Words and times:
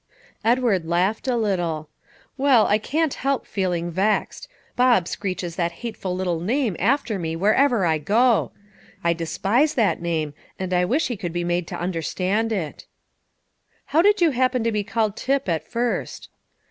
Edward 0.43 0.83
laughed 0.87 1.27
a 1.27 1.35
little. 1.37 1.87
"Well, 2.35 2.65
I 2.65 2.79
can't 2.79 3.13
help 3.13 3.45
feeling 3.45 3.91
vexed; 3.91 4.47
Bob 4.75 5.07
screeches 5.07 5.57
that 5.57 5.73
hateful 5.85 6.15
little 6.15 6.39
name 6.39 6.75
after 6.79 7.19
me 7.19 7.35
wherever 7.35 7.85
I 7.85 7.99
go. 7.99 8.51
I 9.03 9.13
despise 9.13 9.75
that 9.75 10.01
name, 10.01 10.33
and 10.57 10.73
I 10.73 10.85
wish 10.85 11.09
he 11.09 11.15
could 11.17 11.33
be 11.33 11.43
made 11.43 11.67
to 11.67 11.79
understand 11.79 12.51
it." 12.51 12.87
"How 13.85 14.01
did 14.01 14.21
you 14.21 14.31
happen 14.31 14.63
to 14.63 14.71
be 14.71 14.83
called 14.83 15.15
Tip 15.15 15.47
at 15.47 15.67
first?" 15.67 16.29